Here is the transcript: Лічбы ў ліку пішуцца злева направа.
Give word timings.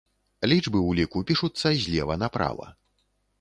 Лічбы 0.53 0.79
ў 0.79 0.99
ліку 0.99 1.21
пішуцца 1.31 1.73
злева 1.85 2.17
направа. 2.25 2.67